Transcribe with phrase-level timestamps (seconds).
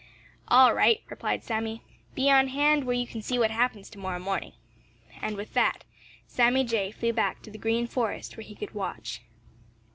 [0.47, 1.83] "All right," replied Sammy.
[2.15, 4.53] "Be on hand where you can see what happens to morrow morning."
[5.21, 5.83] And with that,
[6.25, 9.21] Sammy Jay flew back to the Green Forest where he could watch.